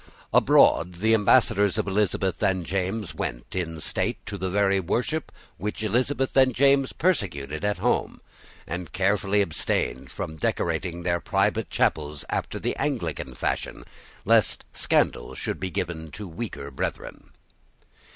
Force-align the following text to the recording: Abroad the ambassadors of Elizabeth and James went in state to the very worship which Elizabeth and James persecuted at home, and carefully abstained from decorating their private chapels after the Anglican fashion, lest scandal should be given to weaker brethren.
Abroad 0.33 0.95
the 0.95 1.13
ambassadors 1.13 1.77
of 1.77 1.85
Elizabeth 1.87 2.41
and 2.41 2.65
James 2.65 3.13
went 3.13 3.55
in 3.55 3.79
state 3.79 4.17
to 4.25 4.35
the 4.35 4.49
very 4.49 4.79
worship 4.79 5.31
which 5.57 5.83
Elizabeth 5.83 6.35
and 6.35 6.55
James 6.55 6.91
persecuted 6.91 7.63
at 7.63 7.77
home, 7.77 8.19
and 8.65 8.93
carefully 8.93 9.43
abstained 9.43 10.09
from 10.09 10.37
decorating 10.37 11.03
their 11.03 11.19
private 11.19 11.69
chapels 11.69 12.25
after 12.29 12.57
the 12.57 12.75
Anglican 12.77 13.35
fashion, 13.35 13.85
lest 14.25 14.65
scandal 14.73 15.35
should 15.35 15.59
be 15.59 15.69
given 15.69 16.09
to 16.09 16.27
weaker 16.27 16.71
brethren. 16.71 17.29